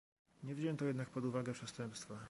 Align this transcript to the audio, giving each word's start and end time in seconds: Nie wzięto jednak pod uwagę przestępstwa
Nie 0.43 0.55
wzięto 0.55 0.85
jednak 0.85 1.09
pod 1.09 1.25
uwagę 1.25 1.53
przestępstwa 1.53 2.19